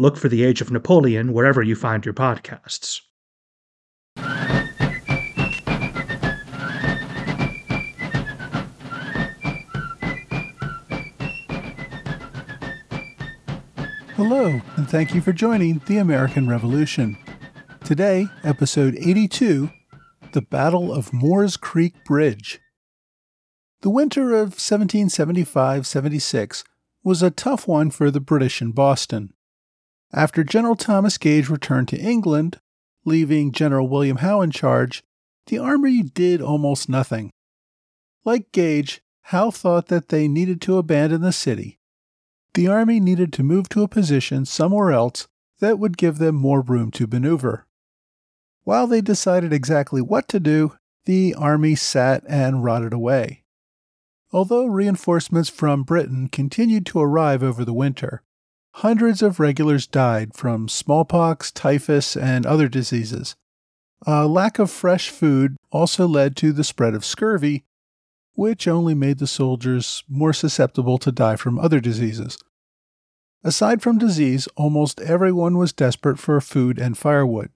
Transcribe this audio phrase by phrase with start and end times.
[0.00, 3.00] Look for the Age of Napoleon wherever you find your podcasts.
[14.14, 17.16] Hello, and thank you for joining the American Revolution.
[17.82, 19.70] Today, episode 82
[20.30, 22.60] The Battle of Moores Creek Bridge.
[23.80, 26.62] The winter of 1775 76
[27.02, 29.32] was a tough one for the British in Boston.
[30.12, 32.60] After General Thomas Gage returned to England,
[33.04, 35.02] leaving General William Howe in charge,
[35.46, 37.30] the army did almost nothing.
[38.24, 41.78] Like Gage, Howe thought that they needed to abandon the city
[42.58, 45.28] the Army needed to move to a position somewhere else
[45.60, 47.66] that would give them more room to maneuver.
[48.64, 50.72] While they decided exactly what to do,
[51.04, 53.44] the Army sat and rotted away.
[54.32, 58.22] Although reinforcements from Britain continued to arrive over the winter,
[58.72, 63.36] hundreds of regulars died from smallpox, typhus, and other diseases.
[64.06, 67.64] A lack of fresh food also led to the spread of scurvy,
[68.34, 72.38] which only made the soldiers more susceptible to die from other diseases.
[73.42, 77.50] Aside from disease, almost everyone was desperate for food and firewood.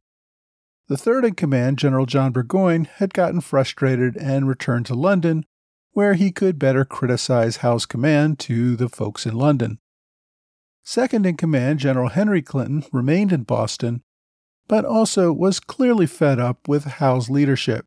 [0.88, 5.46] The third in command, General John Burgoyne, had gotten frustrated and returned to London,
[5.92, 9.78] where he could better criticize Howe's command to the folks in London.
[10.84, 14.02] Second in command, General Henry Clinton, remained in Boston,
[14.68, 17.86] but also was clearly fed up with Howe's leadership.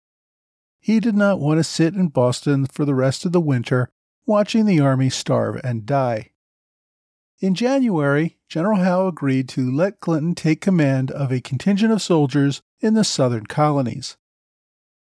[0.79, 3.89] He did not want to sit in Boston for the rest of the winter
[4.25, 6.31] watching the army starve and die.
[7.39, 12.61] In January, General Howe agreed to let Clinton take command of a contingent of soldiers
[12.79, 14.15] in the southern colonies.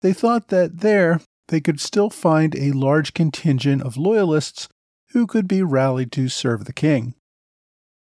[0.02, 4.68] They thought that there they could still find a large contingent of loyalists
[5.12, 7.16] who could be rallied to serve the king.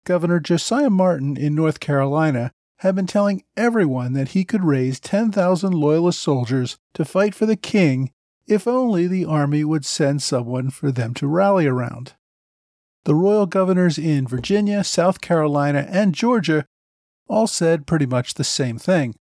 [0.05, 5.73] Governor Josiah Martin in North Carolina had been telling everyone that he could raise 10,000
[5.73, 8.11] loyalist soldiers to fight for the king
[8.47, 12.13] if only the army would send someone for them to rally around.
[13.05, 16.65] The royal governors in Virginia, South Carolina, and Georgia
[17.27, 19.15] all said pretty much the same thing.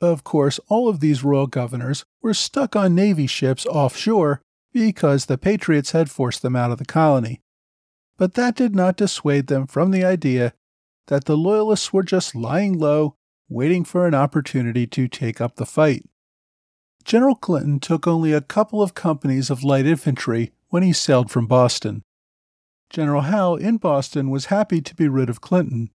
[0.00, 4.40] Of course, all of these royal governors were stuck on Navy ships offshore
[4.72, 7.42] because the Patriots had forced them out of the colony.
[8.20, 10.52] But that did not dissuade them from the idea
[11.06, 13.16] that the Loyalists were just lying low,
[13.48, 16.04] waiting for an opportunity to take up the fight.
[17.02, 21.46] General Clinton took only a couple of companies of light infantry when he sailed from
[21.46, 22.02] Boston.
[22.90, 25.88] General Howe in Boston was happy to be rid of Clinton.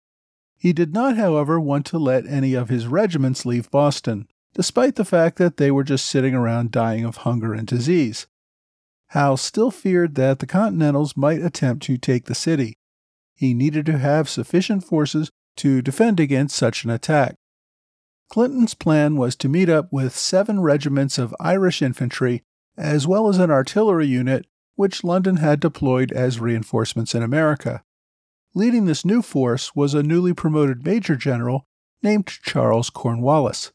[0.57, 5.06] He did not, however, want to let any of his regiments leave Boston, despite the
[5.06, 8.25] fact that they were just sitting around dying of hunger and disease.
[9.16, 12.76] Howe still feared that the Continentals might attempt to take the city.
[13.34, 17.36] He needed to have sufficient forces to defend against such an attack.
[18.30, 22.44] Clinton's plan was to meet up with seven regiments of Irish infantry,
[22.75, 27.86] as well as an artillery unit which London had deployed as reinforcements in America.
[28.54, 31.66] Leading this new force was a newly promoted major general
[32.04, 33.72] named Charles Cornwallis.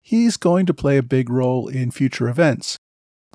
[0.00, 2.78] He's going to play a big role in future events,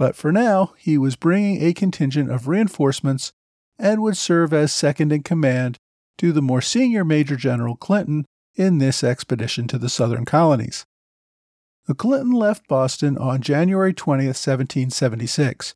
[0.01, 3.31] but for now he was bringing a contingent of reinforcements
[3.78, 5.78] and would serve as second in command
[6.17, 8.25] to the more senior Major General Clinton
[8.56, 10.88] in this expedition to the southern colonies.
[11.85, 15.75] The Clinton left Boston on January 20, 1776,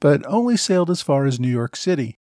[0.00, 2.16] but only sailed as far as New York City.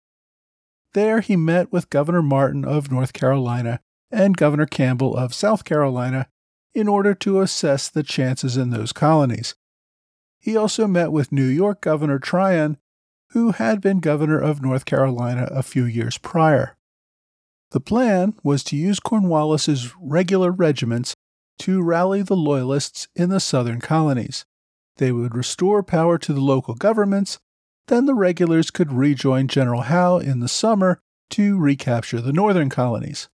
[0.94, 6.30] There he met with Governor Martin of North Carolina and Governor Campbell of South Carolina
[6.74, 9.54] in order to assess the chances in those colonies.
[10.42, 12.78] He also met with New York Governor Tryon,
[13.30, 16.76] who had been governor of North Carolina a few years prior.
[17.70, 21.16] The plan was to use Cornwallis's regular regiments
[21.60, 24.44] to rally the Loyalists in the southern colonies.
[24.98, 27.40] They would restore power to the local governments
[27.92, 31.02] then the regulars could rejoin General Howe in the summer
[31.32, 33.28] to recapture the northern colonies.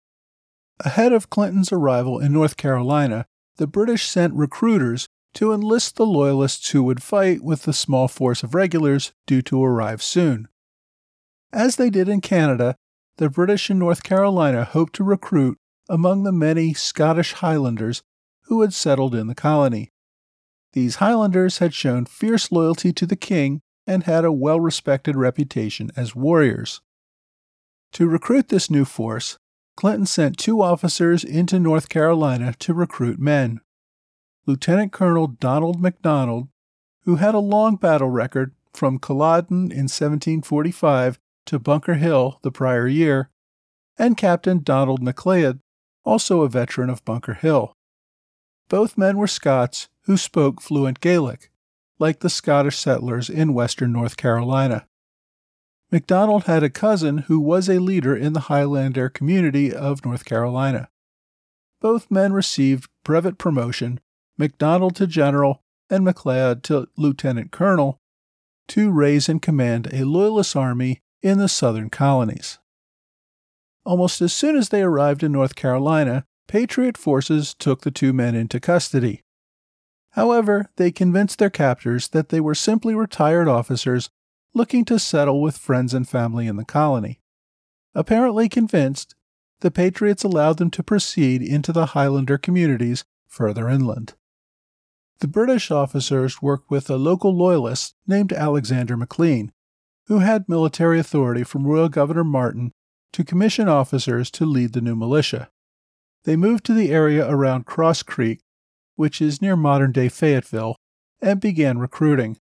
[0.81, 3.27] Ahead of Clinton's arrival in North Carolina,
[3.57, 5.06] the British sent recruiters
[5.37, 9.63] to enlist the Loyalists who would fight with the small force of regulars due to
[9.63, 10.49] arrive soon.
[11.53, 12.75] As they did in Canada,
[13.19, 15.59] the British in North Carolina hoped to recruit
[15.91, 18.03] among the many Scottish Highlanders
[18.45, 19.93] who had settled in the colony.
[20.73, 25.91] These Highlanders had shown fierce loyalty to the king and had a well respected reputation
[25.97, 26.81] as warriors.
[27.93, 29.37] To recruit this new force,
[29.77, 33.61] Clinton sent two officers into North Carolina to recruit men.
[34.47, 36.49] Lieutenant Colonel Donald MacDonald,
[37.03, 42.87] who had a long battle record from Culloden in 1745 to Bunker Hill the prior
[42.87, 43.31] year,
[43.99, 45.61] and Captain Donald MacLeod,
[46.05, 47.73] also a veteran of Bunker Hill.
[48.69, 51.51] Both men were Scots who spoke fluent Gaelic,
[51.99, 54.87] like the Scottish settlers in western North Carolina.
[55.91, 60.89] MacDonald had a cousin who was a leader in the Highlander community of North Carolina.
[61.81, 64.01] Both men received brevet promotion,
[64.39, 68.01] MacDonald to general and MacLeod to lieutenant colonel,
[68.69, 72.59] to raise and command a loyalist army in the southern colonies.
[73.85, 78.35] Almost as soon as they arrived in North Carolina, Patriot forces took the two men
[78.35, 79.23] into custody.
[80.11, 84.11] However, they convinced their captors that they were simply retired officers
[84.55, 87.21] looking to settle with friends and family in the colony.
[87.95, 89.15] Apparently convinced,
[89.61, 94.15] the Patriots allowed them to proceed into the Highlander communities further inland.
[95.21, 99.51] The British officers worked with a local loyalist named Alexander McLean,
[100.09, 102.73] who had military authority from Royal Governor Martin
[103.15, 105.49] to commission officers to lead the new militia.
[106.25, 108.41] They moved to the area around Cross Creek,
[108.97, 110.77] which is near modern day Fayetteville,
[111.23, 112.37] and began recruiting.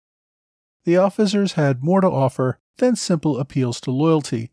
[0.84, 4.50] The officers had more to offer than simple appeals to loyalty.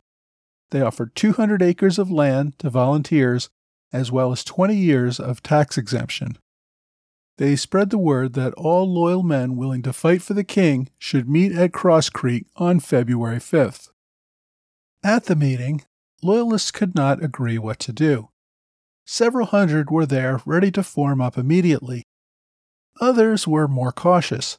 [0.71, 3.49] They offered 200 acres of land to volunteers,
[3.93, 6.37] as well as 20 years of tax exemption.
[7.39, 11.27] They spread the word that all loyal men willing to fight for the king should
[11.27, 13.89] meet at Cross Creek on February 5th.
[15.03, 15.81] At the meeting,
[16.21, 18.29] Loyalists could not agree what to do.
[19.05, 22.03] Several hundred were there ready to form up immediately.
[22.99, 24.57] Others were more cautious.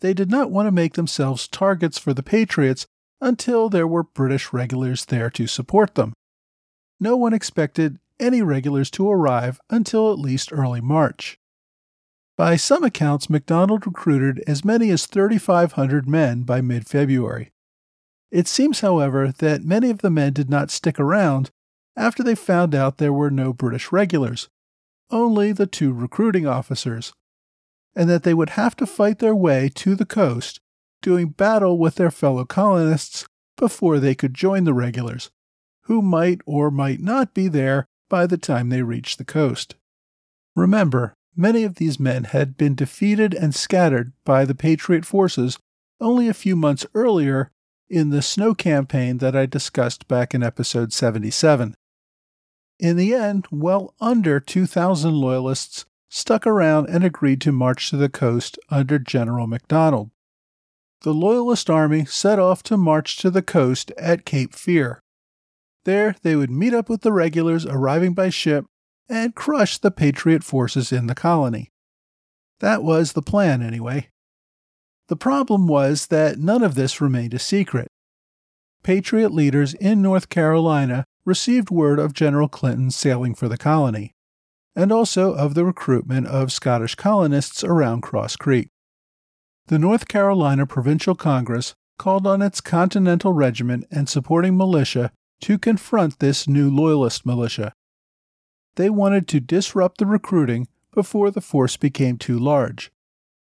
[0.00, 2.86] They did not want to make themselves targets for the Patriots
[3.20, 6.12] until there were British regulars there to support them.
[6.98, 11.38] No one expected any regulars to arrive until at least early March.
[12.36, 17.50] By some accounts, MacDonald recruited as many as 3,500 men by mid February.
[18.30, 21.50] It seems, however, that many of the men did not stick around
[21.96, 24.48] after they found out there were no British regulars,
[25.10, 27.14] only the two recruiting officers,
[27.94, 30.60] and that they would have to fight their way to the coast,
[31.00, 35.30] doing battle with their fellow colonists before they could join the regulars,
[35.84, 39.76] who might or might not be there by the time they reached the coast.
[40.54, 45.58] Remember, Many of these men had been defeated and scattered by the Patriot forces
[46.00, 47.50] only a few months earlier
[47.90, 51.74] in the snow campaign that I discussed back in episode 77.
[52.78, 58.08] In the end, well under 2,000 Loyalists stuck around and agreed to march to the
[58.08, 60.10] coast under General MacDonald.
[61.02, 65.02] The Loyalist army set off to march to the coast at Cape Fear.
[65.84, 68.64] There, they would meet up with the regulars arriving by ship
[69.08, 71.70] and crush the Patriot forces in the colony.
[72.60, 74.08] That was the plan, anyway.
[75.08, 77.88] The problem was that none of this remained a secret.
[78.82, 84.12] Patriot leaders in North Carolina received word of General Clinton sailing for the colony,
[84.74, 88.68] and also of the recruitment of Scottish colonists around Cross Creek.
[89.66, 96.18] The North Carolina Provincial Congress called on its Continental Regiment and supporting militia to confront
[96.18, 97.72] this new Loyalist militia
[98.76, 102.90] they wanted to disrupt the recruiting before the force became too large.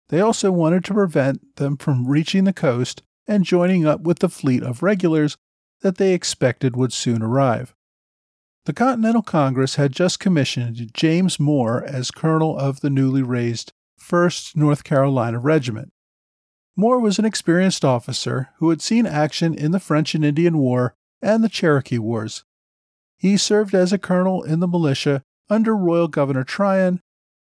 [0.08, 4.28] They also wanted to prevent them from reaching the coast and joining up with the
[4.28, 5.36] fleet of regulars
[5.82, 7.74] that they expected would soon arrive.
[8.64, 14.56] The Continental Congress had just commissioned James Moore as colonel of the newly raised 1st
[14.56, 15.92] North Carolina Regiment.
[16.76, 20.94] Moore was an experienced officer who had seen action in the French and Indian War
[21.20, 22.44] and the Cherokee Wars.
[23.18, 27.00] He served as a colonel in the militia under Royal Governor Tryon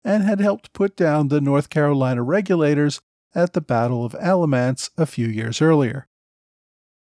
[0.04, 3.00] and had helped put down the North Carolina regulators
[3.34, 6.08] at the Battle of Alamance a few years earlier.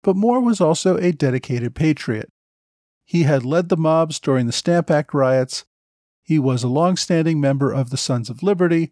[0.03, 2.29] But Moore was also a dedicated patriot.
[3.05, 5.65] He had led the mobs during the Stamp Act riots,
[6.27, 8.91] he was a long standing member of the Sons of Liberty,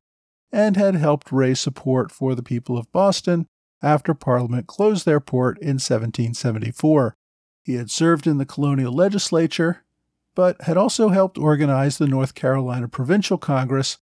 [0.53, 3.47] and had helped raise support for the people of Boston
[3.81, 7.17] after Parliament closed their port in 1774.
[7.65, 9.83] He had served in the colonial legislature,
[10.35, 13.97] but had also helped organize the North Carolina Provincial Congress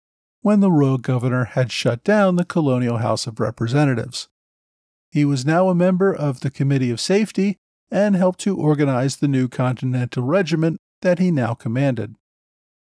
[0.42, 4.28] when the royal governor had shut down the colonial House of Representatives.
[5.10, 7.58] He was now a member of the Committee of Safety
[7.90, 12.14] and helped to organize the new Continental Regiment that he now commanded.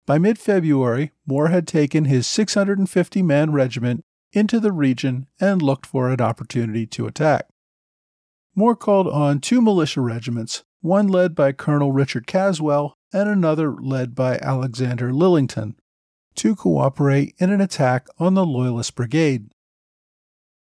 [0.04, 5.86] By mid February, Moore had taken his 650 man regiment into the region and looked
[5.86, 7.46] for an opportunity to attack.
[8.56, 14.14] Moore called on two militia regiments, one led by Colonel Richard Caswell and another led
[14.14, 15.74] by Alexander Lillington,
[16.34, 19.50] to cooperate in an attack on the Loyalist Brigade.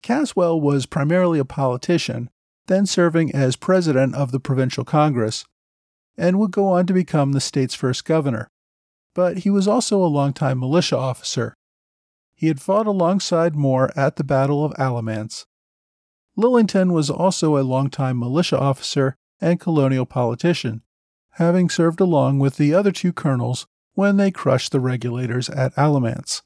[0.02, 2.30] Caswell was primarily a politician,
[2.66, 5.44] then serving as president of the Provincial Congress,
[6.16, 8.48] and would go on to become the state's first governor
[9.14, 11.54] but he was also a longtime militia officer.
[12.34, 15.46] He had fought alongside Moore at the Battle of Alamance.
[16.36, 20.82] Lillington was also a longtime militia officer and colonial politician,
[21.32, 26.42] having served along with the other two colonels when they crushed the regulators at Alamance.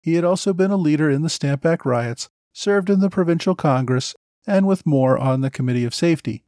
[0.00, 3.54] He had also been a leader in the Stamp Act riots, served in the Provincial
[3.54, 4.14] Congress,
[4.46, 6.44] and with Moore on the Committee of Safety.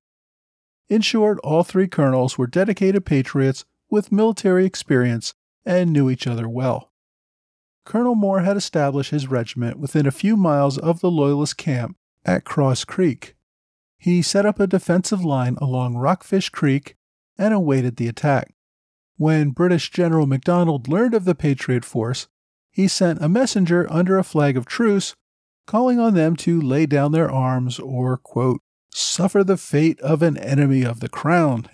[0.89, 6.49] In short, all three colonels were dedicated patriots with military experience and knew each other
[6.49, 6.93] well.
[7.85, 12.45] Colonel Moore had established his regiment within a few miles of the Loyalist camp at
[12.45, 13.35] Cross Creek.
[13.99, 16.97] He set up a defensive line along Rockfish Creek
[17.39, 18.55] and awaited the attack.
[19.17, 22.29] When British General MacDonald learned of the Patriot force,
[22.71, 25.15] he sent a messenger under a flag of truce,
[25.67, 28.61] calling on them to lay down their arms or, quote,
[28.93, 31.69] suffer the fate of an enemy of the crown.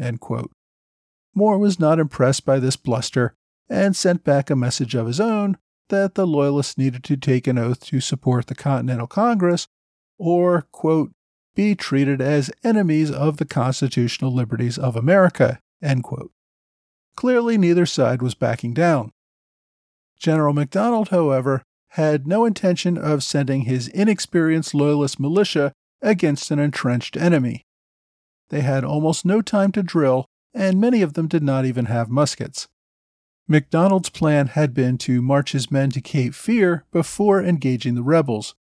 [1.35, 3.35] Moore was not impressed by this bluster
[3.69, 5.57] and sent back a message of his own
[5.89, 9.69] that the Loyalists needed to take an oath to support the Continental Congress
[10.19, 11.13] or, quote,
[11.55, 16.31] be treated as enemies of the constitutional liberties of America, end quote.
[17.17, 19.13] Clearly, neither side was backing down.
[20.19, 25.73] General MacDonald, however, had no intention of sending his inexperienced Loyalist militia
[26.03, 27.65] against an entrenched enemy.
[28.51, 32.11] They had almost no time to drill and many of them did not even have
[32.11, 32.69] muskets.
[33.47, 38.55] MacDonald's plan had been to march his men to Cape Fear before engaging the rebels.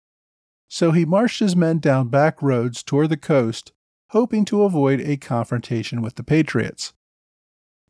[0.68, 3.73] So he marched his men down back roads toward the coast,
[4.11, 6.92] hoping to avoid a confrontation with the Patriots.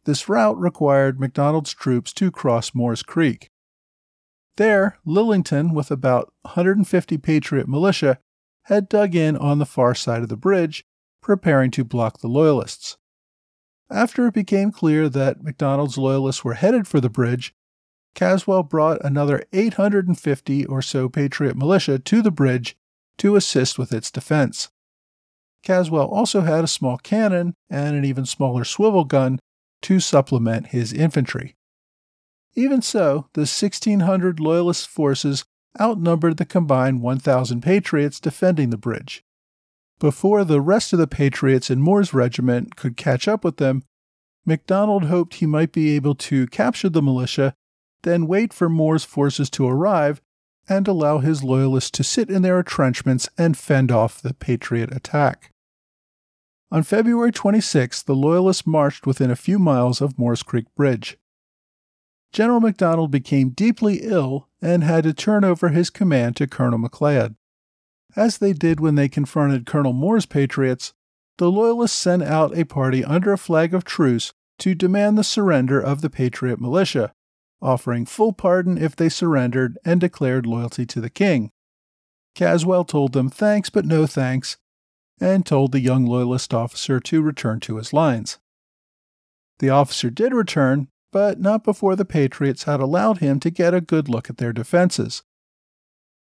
[0.05, 3.51] This route required MacDonald's troops to cross Moore's Creek.
[4.57, 8.19] There, Lillington, with about 150 Patriot militia,
[8.65, 10.85] had dug in on the far side of the bridge,
[11.21, 12.97] preparing to block the Loyalists.
[13.91, 17.55] After it became clear that MacDonald's loyalists were headed for the bridge,
[18.17, 22.75] Caswell brought another 850 or so Patriot militia to the bridge
[23.19, 24.71] to assist with its defense.
[25.63, 29.39] Caswell also had a small cannon and an even smaller swivel gun
[29.83, 31.57] to supplement his infantry.
[32.55, 35.45] Even so, the 1,600 Loyalist forces
[35.79, 39.23] outnumbered the combined 1,000 Patriots defending the bridge.
[39.99, 43.83] Before the rest of the Patriots in Moore's regiment could catch up with them,
[44.47, 47.55] MacDonald hoped he might be able to capture the militia,
[48.07, 50.23] then wait for Moore's forces to arrive
[50.69, 55.53] and allow his loyalists to sit in their entrenchments and fend off the Patriot attack.
[56.71, 61.17] On February 26, the Loyalists marched within a few miles of Moore's Creek Bridge.
[62.33, 67.35] General MacDonald became deeply ill and had to turn over his command to Colonel Macleod.
[68.15, 70.93] As they did when they confronted Colonel Moore's Patriots,
[71.39, 75.81] the Loyalists sent out a party under a flag of truce to demand the surrender
[75.81, 77.13] of the Patriot militia,
[77.63, 81.51] offering full pardon if they surrendered and declared loyalty to the king.
[82.35, 84.59] Caswell told them thanks but no thanks,
[85.21, 88.39] and told the young Loyalist officer to return to his lines.
[89.59, 93.81] The officer did return, but not before the Patriots had allowed him to get a
[93.81, 95.23] good look at their defenses.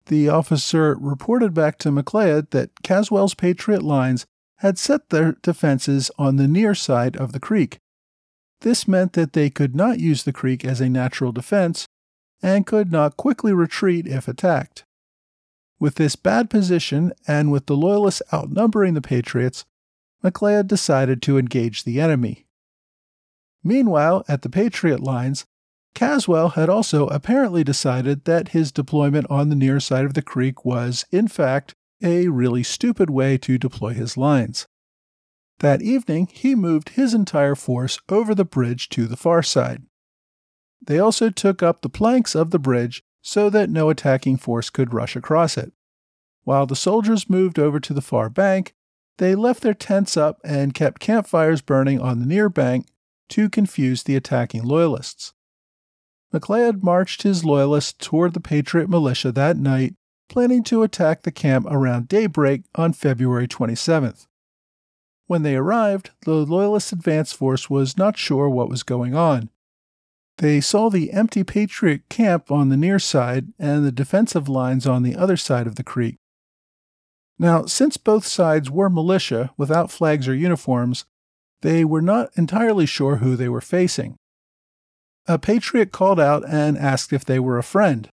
[0.06, 4.26] The officer reported back to Macleod that Caswell's Patriot lines
[4.60, 7.80] had set their defenses on the near side of the creek.
[8.66, 11.86] This meant that they could not use the creek as a natural defense
[12.42, 14.86] and could not quickly retreat if attacked.
[15.80, 19.66] With this bad position and with the Loyalists outnumbering the Patriots,
[20.24, 22.48] Macleod decided to engage the enemy.
[23.64, 25.46] Meanwhile, at the Patriot lines,
[25.94, 30.66] Caswell had also apparently decided that his deployment on the near side of the creek
[30.66, 34.66] was, in fact, a really stupid way to deploy his lines.
[35.60, 39.84] That evening, he moved his entire force over the bridge to the far side.
[40.86, 44.94] They also took up the planks of the bridge so that no attacking force could
[44.94, 45.72] rush across it.
[46.44, 48.76] While the soldiers moved over to the far bank,
[49.18, 52.88] they left their tents up and kept campfires burning on the near bank
[53.30, 55.34] to confuse the attacking loyalists.
[56.32, 59.96] Macleod marched his loyalists toward the Patriot militia that night,
[60.28, 64.28] planning to attack the camp around daybreak on February 27th.
[65.28, 69.50] When they arrived, the Loyalist advance force was not sure what was going on.
[70.38, 75.04] They saw the empty Patriot camp on the near side and the defensive lines on
[75.04, 76.18] the other side of the creek.
[77.40, 81.06] Now, since both sides were militia without flags or uniforms,
[81.62, 84.16] they were not entirely sure who they were facing.
[85.28, 88.08] A patriot called out and asked if they were a friend.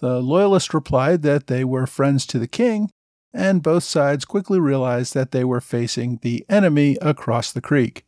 [0.00, 2.90] The loyalist replied that they were friends to the king,
[3.32, 8.04] and both sides quickly realized that they were facing the enemy across the creek.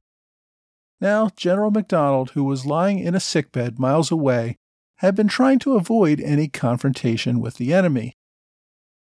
[1.00, 4.56] Now, General MacDonald, who was lying in a sickbed miles away,
[4.96, 8.16] had been trying to avoid any confrontation with the enemy.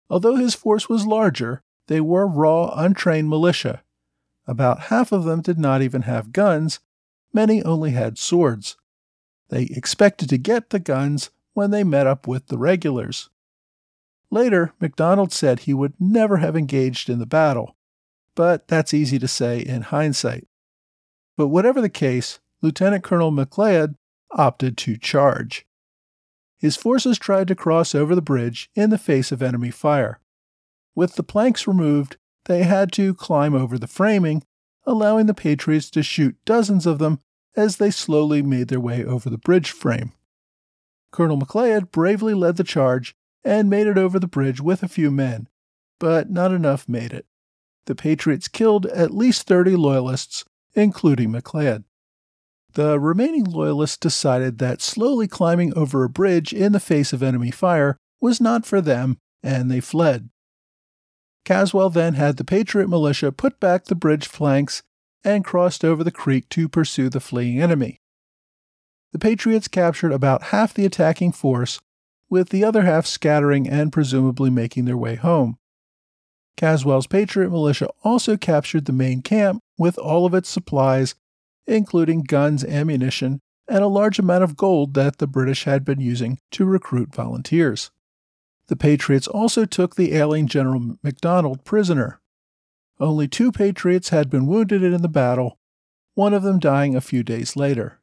[0.10, 3.84] Although his force was larger, they were raw, untrained militia.
[4.48, 6.80] About half of them did not even have guns,
[7.34, 8.78] many only had swords.
[9.50, 13.30] They expected to get the guns when they met up with the regulars.
[14.32, 17.76] Later, MacDonald said he would never have engaged in the battle,
[18.34, 20.48] but that's easy to say in hindsight.
[21.36, 23.96] But whatever the case, Lieutenant Colonel Macleod
[24.32, 25.66] opted to charge.
[26.58, 30.22] His forces tried to cross over the bridge in the face of enemy fire.
[30.96, 34.44] With the planks removed, they had to climb over the framing,
[34.86, 37.20] allowing the Patriots to shoot dozens of them
[37.56, 40.14] as they slowly made their way over the bridge frame.
[41.12, 45.12] Colonel Macleod bravely led the charge and made it over the bridge with a few
[45.12, 45.48] men,
[46.00, 47.26] but not enough made it.
[47.86, 51.84] The Patriots killed at least 30 Loyalists, including Macleod.
[52.74, 57.52] The remaining Loyalists decided that slowly climbing over a bridge in the face of enemy
[57.52, 60.30] fire was not for them, and they fled.
[61.44, 64.84] Caswell then had the Patriot militia put back the bridge flanks
[65.24, 68.00] and crossed over the creek to pursue the fleeing enemy.
[69.12, 71.80] The Patriots captured about half the attacking force,
[72.32, 75.58] with the other half scattering and presumably making their way home.
[76.56, 81.14] Caswell's Patriot militia also captured the main camp with all of its supplies,
[81.68, 86.40] including guns, ammunition, and a large amount of gold that the British had been using
[86.52, 87.92] to recruit volunteers.
[88.68, 92.22] The Patriots also took the ailing General MacDonald prisoner.
[93.00, 95.58] Only two Patriots had been wounded in the battle,
[96.14, 98.00] one of them dying a few days later.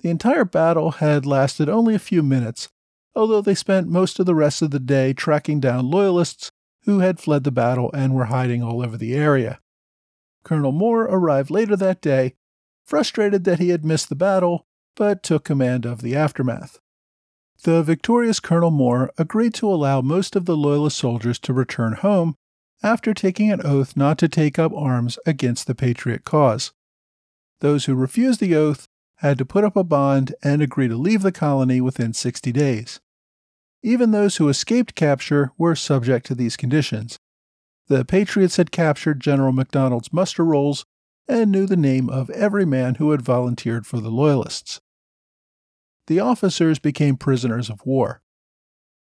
[0.00, 2.68] The entire battle had lasted only a few minutes,
[3.14, 6.50] although they spent most of the rest of the day tracking down Loyalists
[6.84, 9.60] who had fled the battle and were hiding all over the area.
[10.44, 12.34] Colonel Moore arrived later that day,
[12.84, 16.80] frustrated that he had missed the battle, but took command of the aftermath.
[17.62, 22.34] The victorious Colonel Moore agreed to allow most of the Loyalist soldiers to return home
[22.82, 26.72] after taking an oath not to take up arms against the Patriot cause.
[27.60, 28.88] Those who refused the oath
[29.22, 33.00] had to put up a bond and agree to leave the colony within 60 days.
[33.82, 37.18] Even those who escaped capture were subject to these conditions.
[37.88, 40.84] The Patriots had captured General MacDonald's muster rolls
[41.28, 44.80] and knew the name of every man who had volunteered for the Loyalists.
[46.08, 48.22] The officers became prisoners of war.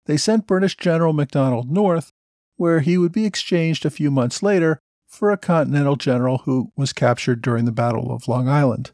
[0.07, 2.13] They sent British General MacDonald north
[2.57, 6.93] where he would be exchanged a few months later for a Continental general who was
[6.93, 8.93] captured during the Battle of Long Island.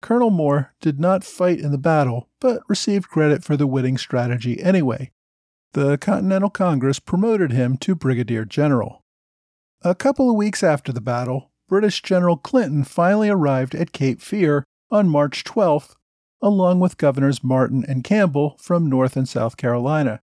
[0.00, 4.62] Colonel Moore did not fight in the battle, but received credit for the winning strategy
[4.62, 5.12] anyway.
[5.72, 9.04] The Continental Congress promoted him to brigadier general.
[9.82, 14.64] A couple of weeks after the battle, British General Clinton finally arrived at Cape Fear
[14.90, 15.94] on March 12th,
[16.42, 20.20] along with Governors Martin and Campbell from North and South Carolina.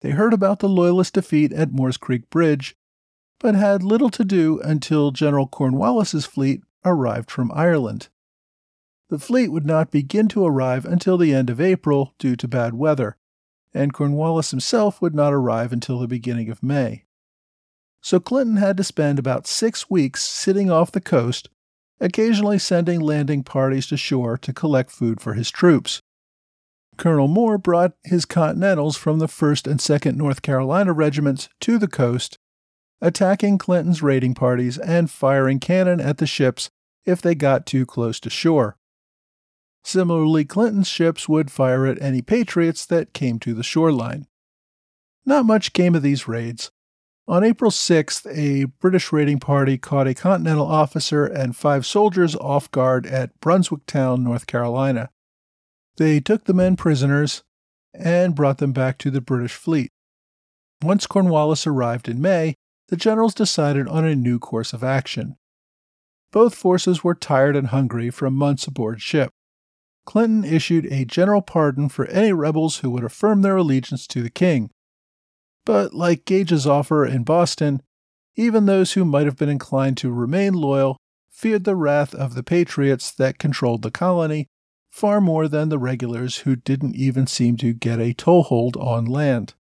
[0.00, 2.74] They heard about the Loyalist defeat at Moores Creek Bridge,
[3.38, 8.08] but had little to do until General Cornwallis's fleet arrived from Ireland.
[9.08, 12.74] The fleet would not begin to arrive until the end of April due to bad
[12.74, 13.16] weather,
[13.72, 17.04] and Cornwallis himself would not arrive until the beginning of May.
[18.00, 21.48] So Clinton had to spend about six weeks sitting off the coast,
[22.00, 26.02] occasionally sending landing parties to shore to collect food for his troops.
[26.96, 31.88] Colonel Moore brought his Continentals from the 1st and 2nd North Carolina regiments to the
[31.88, 32.38] coast,
[33.00, 36.70] attacking Clinton's raiding parties and firing cannon at the ships
[37.04, 38.76] if they got too close to shore.
[39.86, 44.26] Similarly, Clinton's ships would fire at any Patriots that came to the shoreline.
[45.24, 46.72] Not much came of these raids.
[47.28, 52.68] On April 6th, a British raiding party caught a Continental officer and five soldiers off
[52.72, 55.10] guard at Brunswick Town, North Carolina.
[55.98, 57.44] They took the men prisoners
[57.94, 59.92] and brought them back to the British fleet.
[60.82, 62.56] Once Cornwallis arrived in May,
[62.88, 65.36] the generals decided on a new course of action.
[66.32, 69.30] Both forces were tired and hungry from months aboard ship.
[70.06, 74.30] Clinton issued a general pardon for any rebels who would affirm their allegiance to the
[74.30, 74.70] king.
[75.66, 77.82] But like Gage's offer in Boston,
[78.36, 80.98] Even those who might have been inclined to remain loyal
[81.30, 84.46] feared the wrath of the patriots that controlled the colony
[84.90, 89.52] far more than the regulars who didn't even seem to get a toehold on land.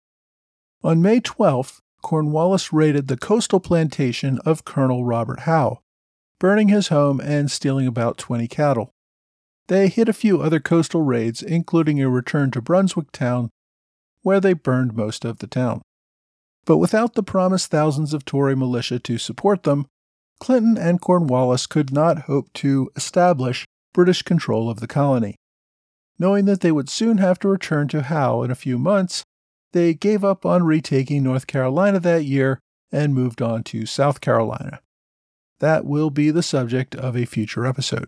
[0.85, 5.81] On May 12th, Cornwallis raided the coastal plantation of Colonel Robert Howe,
[6.39, 8.94] burning his home and stealing about 20 cattle.
[9.69, 13.51] They hit a few other coastal raids, including a return to Brunswick Town,
[14.23, 15.83] where they burned most of the town.
[16.67, 19.87] But without the promised thousands of Tory militia to support them,
[20.41, 25.37] Clinton and Cornwallis could not hope to establish British control of the colony.
[26.19, 29.25] Knowing that they would soon have to return to Howe in a few months,
[29.73, 32.61] they gave up on retaking North Carolina that year
[32.93, 34.81] and moved on to South Carolina.
[35.59, 38.07] That will be the subject of a future episode.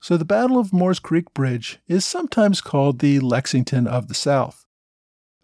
[0.00, 4.66] So, the Battle of Moores Creek Bridge is sometimes called the Lexington of the South.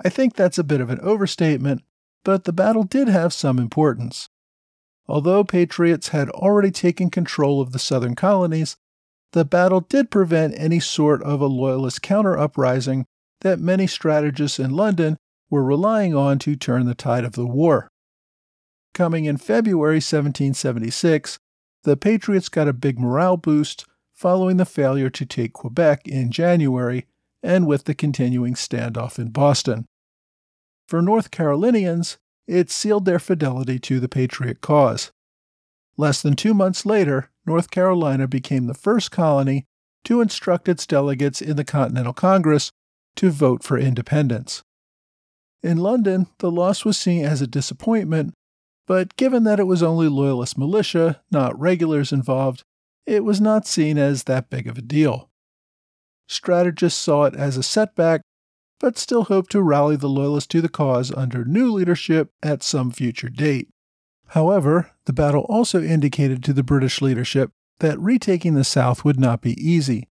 [0.05, 1.83] I think that's a bit of an overstatement,
[2.25, 4.29] but the battle did have some importance.
[5.09, 8.77] Although Patriots had already taken control of the southern colonies,
[9.33, 13.07] the battle did prevent any sort of a loyalist counter uprising
[13.41, 15.17] that many strategists in London
[15.51, 17.89] were relying on to turn the tide of the war.
[18.95, 21.39] Coming in February 1776,
[21.85, 23.87] the Patriots got a big morale boost
[24.23, 27.07] following the failure to take Quebec in January
[27.43, 29.85] and with the continuing standoff in Boston.
[30.87, 35.11] For North Carolinians, it sealed their fidelity to the Patriot cause.
[35.97, 39.67] Less than two months later, North Carolina became the first colony
[40.05, 42.71] to instruct its delegates in the Continental Congress
[43.17, 44.63] to vote for independence.
[45.65, 48.35] In London, the loss was seen as a disappointment,
[48.87, 52.63] but given that it was only Loyalist militia, not regulars involved,
[53.07, 55.31] it was not seen as that big of a deal.
[56.27, 58.23] Strategists saw it as a setback,
[58.81, 62.91] but still hoped to rally the Loyalists to the cause under new leadership at some
[62.91, 63.69] future date.
[64.29, 69.43] However, the battle also indicated to the British leadership that retaking the South would not
[69.43, 70.09] be easy.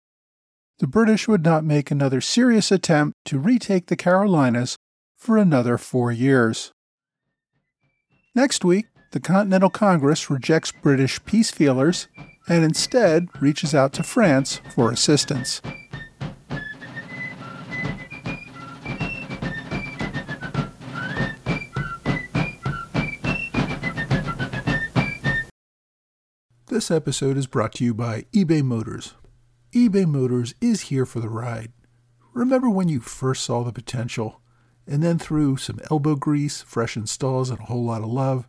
[0.78, 4.76] The British would not make another serious attempt to retake the Carolinas
[5.16, 6.72] for another four years.
[8.34, 12.08] Next week, the Continental Congress rejects British peace feelers
[12.48, 15.60] and instead reaches out to France for assistance.
[26.66, 29.14] This episode is brought to you by eBay Motors.
[29.72, 31.72] eBay Motors is here for the ride.
[32.32, 34.40] Remember when you first saw the potential,
[34.86, 38.48] and then through some elbow grease, fresh installs, and a whole lot of love,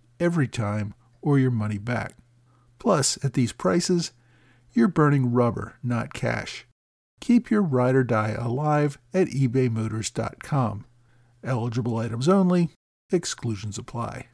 [0.21, 2.15] every time, or your money back.
[2.79, 4.11] Plus, at these prices,
[4.71, 6.65] you're burning rubber, not cash.
[7.19, 10.85] Keep your ride or die alive at ebaymotors.com.
[11.43, 12.69] Eligible items only,
[13.11, 14.27] exclusions apply.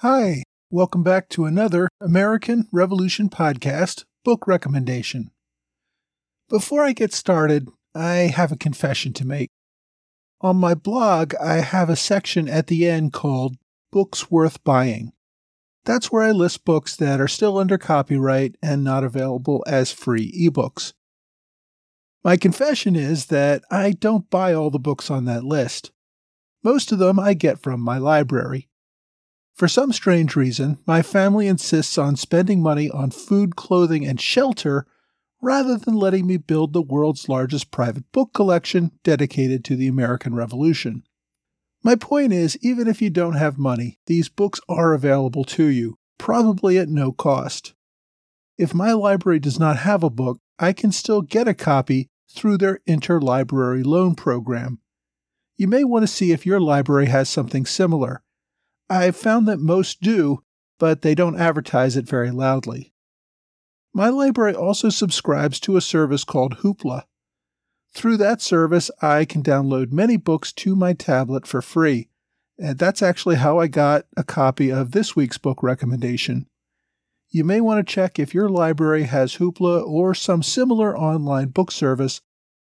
[0.00, 5.30] Hi, Welcome back to another American Revolution podcast book recommendation.
[6.50, 9.48] Before I get started, I have a confession to make.
[10.42, 13.56] On my blog, I have a section at the end called
[13.90, 15.12] Books Worth Buying.
[15.84, 20.30] That's where I list books that are still under copyright and not available as free
[20.32, 20.92] ebooks.
[22.22, 25.90] My confession is that I don't buy all the books on that list.
[26.62, 28.68] Most of them I get from my library.
[29.54, 34.86] For some strange reason, my family insists on spending money on food, clothing, and shelter
[35.40, 40.34] rather than letting me build the world's largest private book collection dedicated to the American
[40.34, 41.04] Revolution.
[41.82, 45.96] My point is, even if you don't have money, these books are available to you,
[46.18, 47.74] probably at no cost.
[48.56, 52.58] If my library does not have a book, I can still get a copy through
[52.58, 54.80] their interlibrary loan program.
[55.56, 58.22] You may want to see if your library has something similar.
[58.90, 60.42] I've found that most do,
[60.78, 62.92] but they don't advertise it very loudly.
[63.92, 67.04] My library also subscribes to a service called Hoopla.
[67.92, 72.08] Through that service, I can download many books to my tablet for free,
[72.58, 76.46] and that's actually how I got a copy of this week's book recommendation.
[77.30, 81.70] You may want to check if your library has Hoopla or some similar online book
[81.70, 82.20] service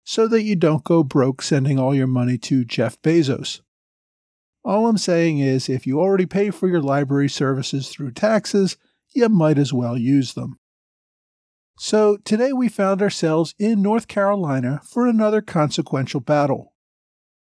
[0.03, 3.62] so that you don't go broke sending all your money to Jeff Bezos.
[4.63, 8.77] All I'm saying is if you already pay for your library services through taxes,
[9.13, 10.60] you might as well use them.
[11.83, 16.75] So today we found ourselves in North Carolina for another consequential battle.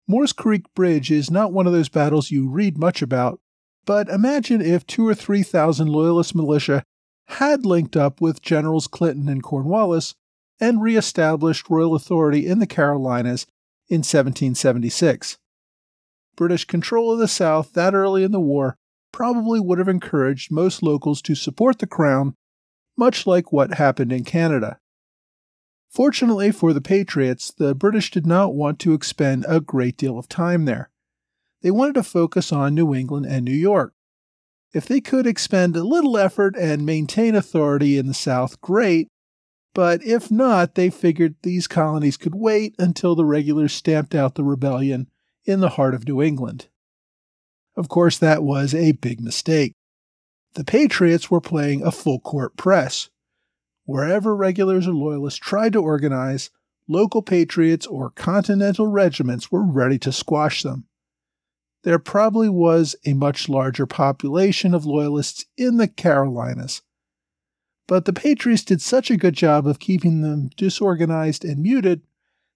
[0.08, 3.40] Moores Creek Bridge is not one of those battles you read much about,
[3.86, 6.82] but imagine if two or three thousand Loyalist militia
[7.28, 10.16] had linked up with Generals Clinton and Cornwallis
[10.60, 13.46] and reestablished royal authority in the Carolinas
[13.90, 15.38] in 1776.
[16.36, 18.76] British control of the South that early in the war
[19.12, 22.34] probably would have encouraged most locals to support the Crown,
[22.98, 24.80] much like what happened in Canada.
[25.90, 30.28] Fortunately for the Patriots, the British did not want to expend a great deal of
[30.28, 30.90] time there.
[31.62, 33.94] They wanted to focus on New England and New York.
[34.74, 39.08] If they could expend a little effort and maintain authority in the South, great,
[39.74, 44.44] but if not, they figured these colonies could wait until the regulars stamped out the
[44.44, 45.10] rebellion
[45.46, 46.68] in the heart of New England.
[47.78, 49.74] Of course, that was a big mistake.
[50.56, 53.10] The Patriots were playing a full court press.
[53.84, 56.50] Wherever regulars or loyalists tried to organize,
[56.88, 60.86] local patriots or continental regiments were ready to squash them.
[61.84, 66.82] There probably was a much larger population of loyalists in the Carolinas.
[67.88, 72.02] But the Patriots did such a good job of keeping them disorganized and muted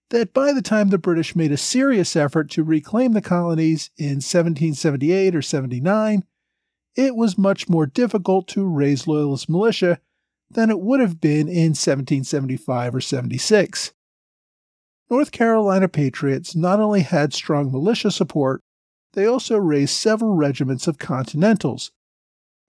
[0.08, 4.16] that by the time the British made a serious effort to reclaim the colonies in
[4.16, 6.24] 1778 or 79,
[6.96, 10.00] it was much more difficult to raise Loyalist militia
[10.50, 13.92] than it would have been in 1775 or 76.
[15.08, 18.62] North Carolina Patriots not only had strong militia support,
[19.12, 21.90] they also raised several regiments of Continentals.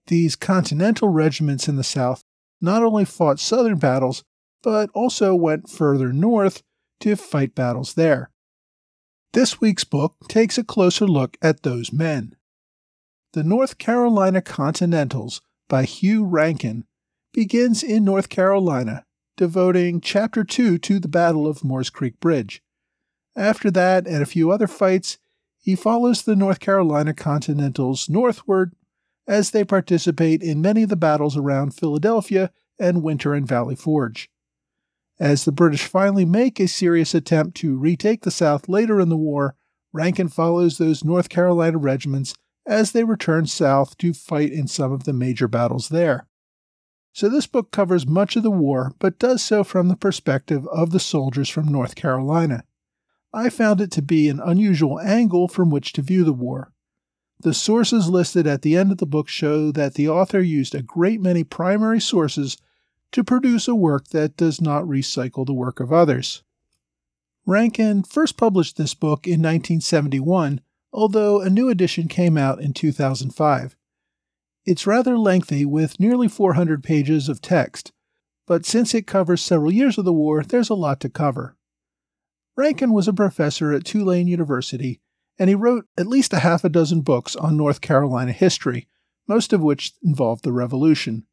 [0.06, 2.22] These Continental regiments in the South
[2.60, 4.24] not only fought Southern battles,
[4.62, 6.62] but also went further north
[7.00, 8.30] to fight battles there.
[9.32, 12.36] This week's book takes a closer look at those men.
[13.32, 16.84] The North Carolina Continentals by Hugh Rankin
[17.32, 19.06] begins in North Carolina,
[19.38, 22.62] devoting Chapter 2 to the Battle of Moores Creek Bridge.
[23.34, 25.16] After that and a few other fights,
[25.58, 28.74] he follows the North Carolina Continentals northward
[29.26, 34.28] as they participate in many of the battles around Philadelphia and Winter and Valley Forge.
[35.18, 39.16] As the British finally make a serious attempt to retake the South later in the
[39.16, 39.56] war,
[39.90, 42.34] Rankin follows those North Carolina regiments
[42.66, 46.26] as they return south to fight in some of the major battles there.
[47.12, 50.90] So, this book covers much of the war, but does so from the perspective of
[50.90, 52.64] the soldiers from North Carolina.
[53.34, 56.72] I found it to be an unusual angle from which to view the war.
[57.40, 60.82] The sources listed at the end of the book show that the author used a
[60.82, 62.56] great many primary sources
[63.10, 66.42] to produce a work that does not recycle the work of others.
[67.44, 70.60] Rankin first published this book in 1971,
[70.92, 73.76] although a new edition came out in 2005.
[74.64, 77.92] It's rather lengthy, with nearly 400 pages of text,
[78.46, 81.56] but since it covers several years of the war, there's a lot to cover.
[82.56, 85.00] Rankin was a professor at Tulane University,
[85.38, 88.88] and he wrote at least a half a dozen books on North Carolina history,
[89.26, 91.26] most of which involved the Revolution.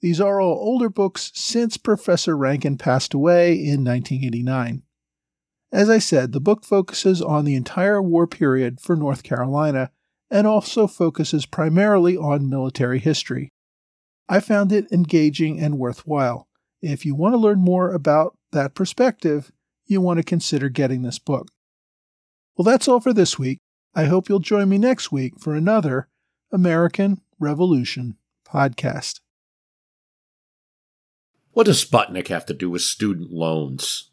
[0.00, 4.82] These are all older books since Professor Rankin passed away in 1989.
[5.74, 9.90] As I said, the book focuses on the entire war period for North Carolina
[10.30, 13.50] and also focuses primarily on military history.
[14.28, 16.46] I found it engaging and worthwhile.
[16.80, 19.50] If you want to learn more about that perspective,
[19.84, 21.48] you want to consider getting this book.
[22.56, 23.58] Well, that's all for this week.
[23.96, 26.06] I hope you'll join me next week for another
[26.52, 29.18] American Revolution podcast.
[31.50, 34.12] What does Sputnik have to do with student loans?